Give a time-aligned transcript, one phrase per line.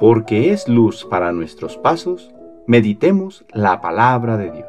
[0.00, 2.30] porque es luz para nuestros pasos,
[2.66, 4.66] meditemos la palabra de Dios.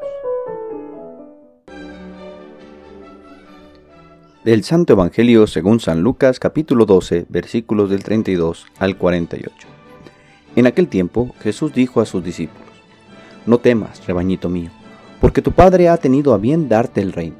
[4.43, 9.67] Del Santo Evangelio según San Lucas capítulo 12 versículos del 32 al 48.
[10.57, 12.67] En aquel tiempo Jesús dijo a sus discípulos,
[13.45, 14.69] No temas, rebañito mío,
[15.21, 17.37] porque tu Padre ha tenido a bien darte el reino.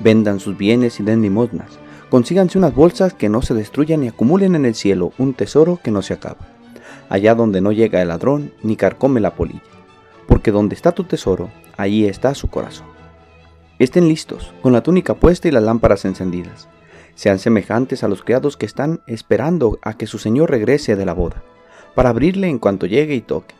[0.00, 1.78] Vendan sus bienes y den limosnas,
[2.10, 5.90] consíganse unas bolsas que no se destruyan y acumulen en el cielo un tesoro que
[5.90, 6.51] no se acaba
[7.12, 9.60] allá donde no llega el ladrón ni carcome la polilla,
[10.26, 12.86] porque donde está tu tesoro, allí está su corazón.
[13.78, 16.70] Estén listos, con la túnica puesta y las lámparas encendidas.
[17.14, 21.12] Sean semejantes a los criados que están esperando a que su señor regrese de la
[21.12, 21.42] boda,
[21.94, 23.54] para abrirle en cuanto llegue y toque.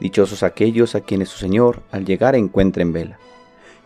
[0.00, 3.20] Dichosos aquellos a quienes su señor al llegar encuentre en vela.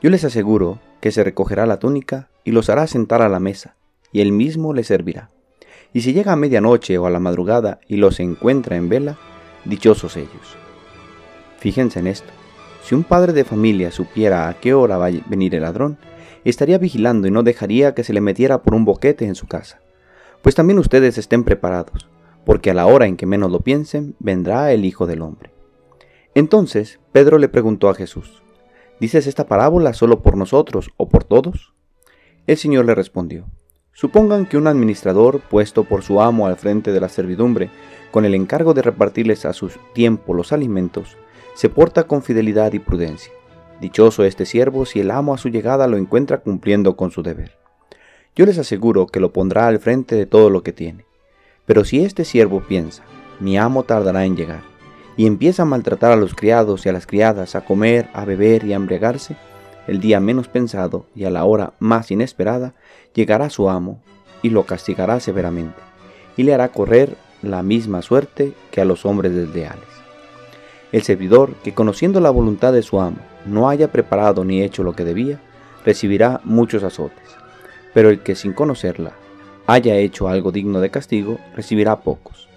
[0.00, 3.77] Yo les aseguro que se recogerá la túnica y los hará sentar a la mesa,
[4.12, 5.28] y él mismo les servirá.
[5.94, 9.16] Y si llega a medianoche o a la madrugada y los encuentra en vela,
[9.64, 10.56] dichosos ellos.
[11.58, 12.28] Fíjense en esto.
[12.82, 15.96] Si un padre de familia supiera a qué hora va a venir el ladrón,
[16.44, 19.80] estaría vigilando y no dejaría que se le metiera por un boquete en su casa.
[20.42, 22.08] Pues también ustedes estén preparados,
[22.44, 25.52] porque a la hora en que menos lo piensen, vendrá el Hijo del Hombre.
[26.34, 28.42] Entonces Pedro le preguntó a Jesús,
[28.98, 31.72] ¿dices esta parábola solo por nosotros o por todos?
[32.48, 33.47] El Señor le respondió,
[33.97, 37.70] Supongan que un administrador, puesto por su amo al frente de la servidumbre,
[38.11, 41.17] con el encargo de repartirles a su tiempo los alimentos,
[41.55, 43.33] se porta con fidelidad y prudencia.
[43.81, 47.56] Dichoso este siervo si el amo a su llegada lo encuentra cumpliendo con su deber.
[48.34, 51.05] Yo les aseguro que lo pondrá al frente de todo lo que tiene.
[51.65, 53.05] Pero si este siervo piensa,
[53.39, 54.62] mi amo tardará en llegar,
[55.17, 58.65] y empieza a maltratar a los criados y a las criadas, a comer, a beber
[58.65, 59.37] y a embriagarse,
[59.86, 62.74] el día menos pensado y a la hora más inesperada,
[63.14, 64.00] llegará su amo
[64.42, 65.80] y lo castigará severamente,
[66.36, 69.84] y le hará correr la misma suerte que a los hombres desleales.
[70.92, 74.94] El servidor que conociendo la voluntad de su amo no haya preparado ni hecho lo
[74.94, 75.41] que debía,
[75.84, 77.36] recibirá muchos azotes,
[77.92, 79.12] pero el que sin conocerla
[79.66, 82.48] haya hecho algo digno de castigo, recibirá pocos.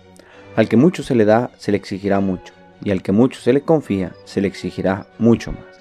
[0.56, 2.54] Al que mucho se le da, se le exigirá mucho,
[2.84, 5.77] y al que mucho se le confía, se le exigirá mucho más.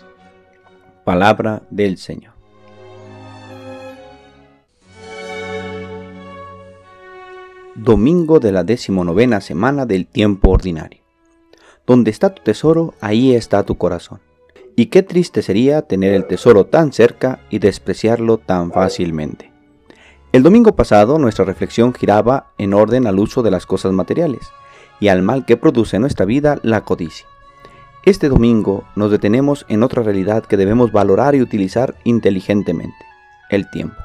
[1.07, 2.33] Palabra del Señor.
[7.77, 11.05] Domingo de la decimonovena semana del tiempo ordinario.
[11.87, 14.19] Donde está tu tesoro, ahí está tu corazón.
[14.75, 19.53] Y qué triste sería tener el tesoro tan cerca y despreciarlo tan fácilmente.
[20.33, 24.43] El domingo pasado nuestra reflexión giraba en orden al uso de las cosas materiales
[24.99, 27.29] y al mal que produce en nuestra vida la codicia.
[28.07, 33.05] Este domingo nos detenemos en otra realidad que debemos valorar y utilizar inteligentemente,
[33.51, 33.97] el tiempo.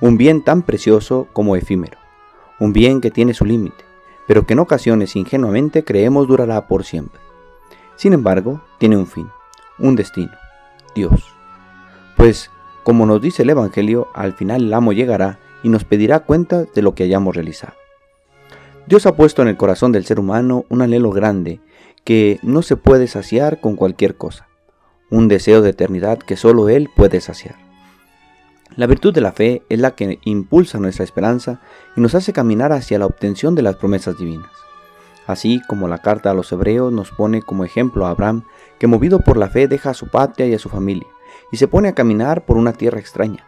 [0.00, 1.96] Un bien tan precioso como efímero,
[2.58, 3.84] un bien que tiene su límite,
[4.26, 7.20] pero que en ocasiones ingenuamente creemos durará por siempre.
[7.94, 9.28] Sin embargo, tiene un fin,
[9.78, 10.32] un destino,
[10.96, 11.24] Dios.
[12.16, 12.50] Pues,
[12.82, 16.82] como nos dice el Evangelio, al final el amo llegará y nos pedirá cuenta de
[16.82, 17.74] lo que hayamos realizado.
[18.88, 21.60] Dios ha puesto en el corazón del ser humano un anhelo grande
[22.04, 24.48] que no se puede saciar con cualquier cosa,
[25.10, 27.56] un deseo de eternidad que solo Él puede saciar.
[28.76, 31.60] La virtud de la fe es la que impulsa nuestra esperanza
[31.96, 34.50] y nos hace caminar hacia la obtención de las promesas divinas.
[35.26, 38.44] Así como la carta a los hebreos nos pone como ejemplo a Abraham,
[38.78, 41.06] que movido por la fe deja a su patria y a su familia,
[41.52, 43.44] y se pone a caminar por una tierra extraña.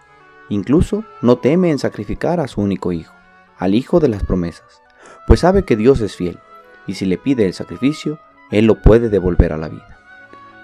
[0.49, 3.15] Incluso no teme en sacrificar a su único hijo,
[3.59, 4.83] al hijo de las promesas,
[5.27, 6.39] pues sabe que Dios es fiel,
[6.87, 8.19] y si le pide el sacrificio,
[8.53, 9.99] él lo puede devolver a la vida.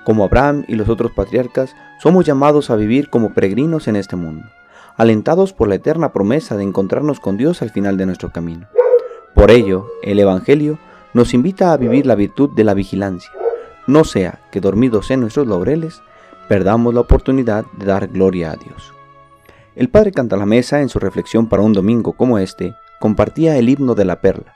[0.05, 4.47] Como Abraham y los otros patriarcas, somos llamados a vivir como peregrinos en este mundo,
[4.97, 8.69] alentados por la eterna promesa de encontrarnos con Dios al final de nuestro camino.
[9.35, 10.79] Por ello, el Evangelio
[11.15, 13.31] nos invita a vivir la virtud de la vigilancia,
[13.87, 16.03] no sea que dormidos en nuestros laureles,
[16.49, 18.93] perdamos la oportunidad de dar gloria a Dios.
[19.75, 24.05] El Padre Cantalamesa, en su reflexión para un domingo como este, compartía el himno de
[24.05, 24.55] la perla,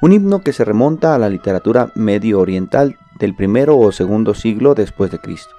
[0.00, 4.74] un himno que se remonta a la literatura medio oriental del primero o segundo siglo
[4.74, 5.54] después de Cristo,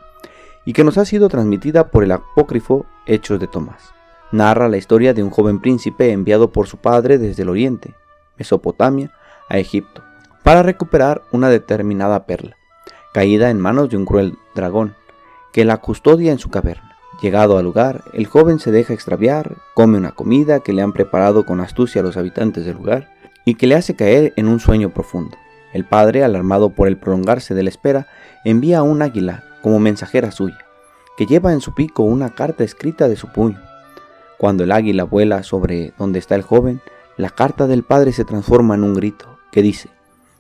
[0.66, 3.94] y que nos ha sido transmitida por el apócrifo Hechos de Tomás.
[4.32, 7.94] Narra la historia de un joven príncipe enviado por su padre desde el oriente,
[8.38, 9.12] Mesopotamia,
[9.48, 10.02] a Egipto,
[10.44, 12.56] para recuperar una determinada perla,
[13.14, 14.96] caída en manos de un cruel dragón,
[15.54, 16.98] que la custodia en su caverna.
[17.22, 21.46] Llegado al lugar, el joven se deja extraviar, come una comida que le han preparado
[21.46, 23.10] con astucia los habitantes del lugar,
[23.46, 25.38] y que le hace caer en un sueño profundo.
[25.74, 28.08] El padre, alarmado por el prolongarse de la espera,
[28.44, 30.60] envía a un águila como mensajera suya,
[31.18, 33.62] que lleva en su pico una carta escrita de su puño.
[34.38, 36.82] Cuando el águila vuela sobre donde está el joven,
[37.18, 39.90] la carta del padre se transforma en un grito que dice,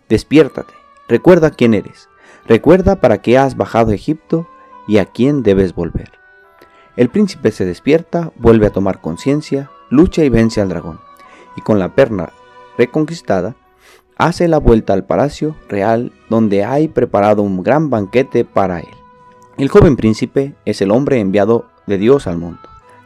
[0.09, 0.73] Despiértate,
[1.07, 2.09] recuerda quién eres,
[2.47, 4.47] recuerda para qué has bajado a Egipto
[4.87, 6.11] y a quién debes volver.
[6.97, 10.99] El príncipe se despierta, vuelve a tomar conciencia, lucha y vence al dragón,
[11.55, 12.31] y con la perna
[12.77, 13.55] reconquistada,
[14.17, 18.89] hace la vuelta al palacio real donde hay preparado un gran banquete para él.
[19.57, 22.61] El joven príncipe es el hombre enviado de Dios al mundo.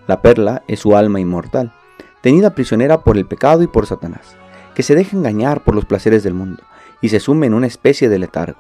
[0.08, 1.74] La perla es su alma inmortal,
[2.22, 4.36] tenida prisionera por el pecado y por Satanás,
[4.74, 6.64] que se deja engañar por los placeres del mundo
[7.02, 8.60] y se sume en una especie de letargo.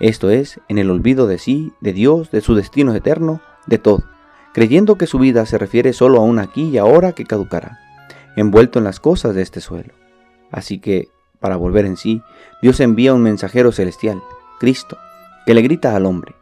[0.00, 4.04] Esto es, en el olvido de sí, de Dios, de su destino eterno, de todo,
[4.52, 7.78] creyendo que su vida se refiere solo a un aquí y ahora que caducará,
[8.36, 9.94] envuelto en las cosas de este suelo.
[10.54, 11.08] Así que,
[11.40, 12.22] para volver en sí,
[12.62, 14.22] Dios envía un mensajero celestial,
[14.60, 14.96] Cristo,
[15.46, 16.36] que le grita al hombre,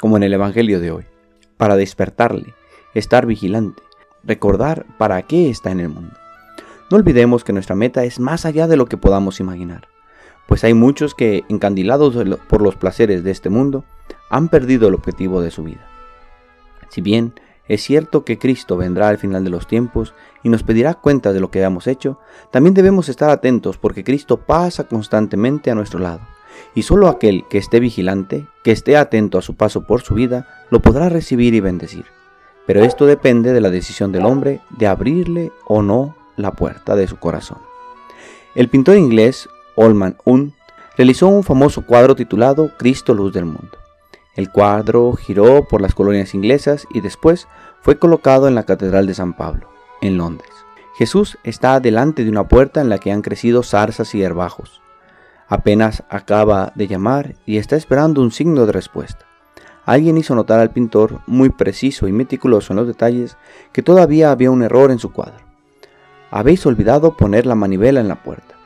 [0.00, 1.04] como en el Evangelio de hoy,
[1.56, 2.52] para despertarle,
[2.92, 3.82] estar vigilante,
[4.22, 6.14] recordar para qué está en el mundo.
[6.90, 9.88] No olvidemos que nuestra meta es más allá de lo que podamos imaginar,
[10.46, 12.14] pues hay muchos que, encandilados
[12.46, 13.86] por los placeres de este mundo,
[14.28, 15.88] han perdido el objetivo de su vida.
[16.90, 17.32] Si bien
[17.68, 21.40] es cierto que Cristo vendrá al final de los tiempos y nos pedirá cuenta de
[21.40, 22.18] lo que hemos hecho,
[22.50, 26.20] también debemos estar atentos porque Cristo pasa constantemente a nuestro lado,
[26.74, 30.46] y solo aquel que esté vigilante, que esté atento a su paso por su vida,
[30.70, 32.04] lo podrá recibir y bendecir.
[32.66, 37.06] Pero esto depende de la decisión del hombre de abrirle o no la puerta de
[37.06, 37.58] su corazón.
[38.54, 40.54] El pintor inglés Olman Un
[40.96, 43.83] realizó un famoso cuadro titulado Cristo Luz del Mundo.
[44.36, 47.46] El cuadro giró por las colonias inglesas y después
[47.80, 49.68] fue colocado en la Catedral de San Pablo,
[50.00, 50.50] en Londres.
[50.96, 54.82] Jesús está delante de una puerta en la que han crecido zarzas y herbajos.
[55.48, 59.26] Apenas acaba de llamar y está esperando un signo de respuesta.
[59.84, 63.36] Alguien hizo notar al pintor, muy preciso y meticuloso en los detalles,
[63.72, 65.44] que todavía había un error en su cuadro.
[66.30, 68.56] Habéis olvidado poner la manivela en la puerta.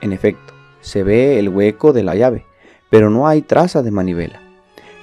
[0.00, 2.46] En efecto, se ve el hueco de la llave,
[2.90, 4.41] pero no hay traza de manivela.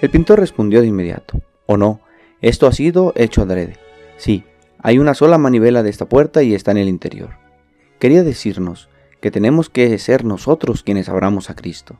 [0.01, 2.01] El pintor respondió de inmediato, «¿O oh, no,
[2.42, 3.75] esto ha sido hecho adrede.
[4.16, 4.46] Sí,
[4.81, 7.31] hay una sola manivela de esta puerta y está en el interior.
[8.00, 8.88] Quería decirnos
[9.19, 11.98] que tenemos que ser nosotros quienes abramos a Cristo,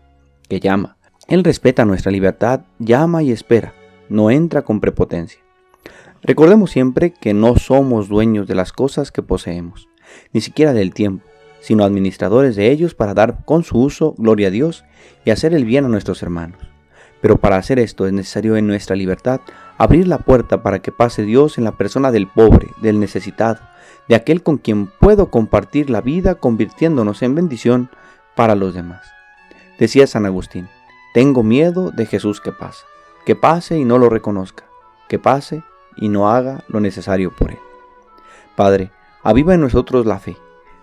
[0.48, 0.98] que llama,
[1.28, 3.74] él respeta nuestra libertad, llama y espera,
[4.07, 5.42] no entra con prepotencia.
[6.22, 9.90] Recordemos siempre que no somos dueños de las cosas que poseemos,
[10.31, 11.25] ni siquiera del tiempo,
[11.60, 14.86] sino administradores de ellos para dar con su uso gloria a Dios
[15.25, 16.78] y hacer el bien a nuestros hermanos.
[17.21, 19.42] Pero para hacer esto es necesario en nuestra libertad
[19.77, 23.60] abrir la puerta para que pase Dios en la persona del pobre, del necesitado,
[24.07, 27.89] de aquel con quien puedo compartir la vida convirtiéndonos en bendición
[28.36, 29.06] para los demás.
[29.77, 30.68] Decía San Agustín,
[31.13, 32.86] tengo miedo de Jesús que pasa,
[33.25, 34.65] que pase y no lo reconozca,
[35.07, 35.63] que pase
[35.98, 37.60] y no haga lo necesario por él.
[38.56, 38.92] Padre,
[39.24, 40.38] aviva en nosotros la fe,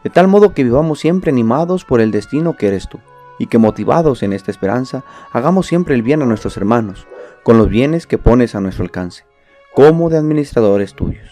[0.04, 3.00] de tal modo que vivamos siempre animados por el destino que eres tú,
[3.38, 7.06] y que motivados en esta esperanza hagamos siempre el bien a nuestros hermanos,
[7.42, 9.24] con los bienes que pones a nuestro alcance,
[9.74, 11.30] como de administradores tuyos,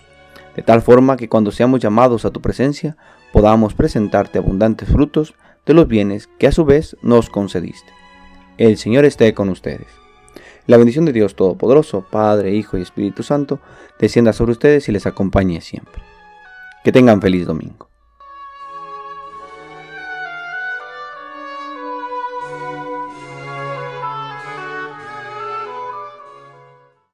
[0.55, 2.97] de tal forma que cuando seamos llamados a tu presencia
[3.33, 5.35] podamos presentarte abundantes frutos
[5.67, 7.93] de los bienes que a su vez nos concediste.
[8.59, 9.89] El Señor esté con ustedes.
[10.67, 13.59] La bendición de Dios Todopoderoso, Padre, Hijo y Espíritu Santo,
[13.99, 16.03] descienda sobre ustedes y les acompañe siempre.
[16.85, 17.94] Que tengan feliz domingo.